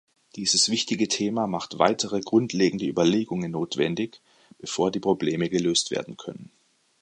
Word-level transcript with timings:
Dieses 0.35 0.69
wichtige 0.71 1.07
Thema 1.07 1.45
macht 1.45 1.77
weitere 1.77 2.21
grundlegende 2.21 2.87
Überlegungen 2.87 3.51
notwendig, 3.51 4.19
bevor 4.57 4.89
die 4.89 4.99
Probleme 4.99 5.47
gelöst 5.47 5.91
werden 5.91 6.17
können. 6.17 6.49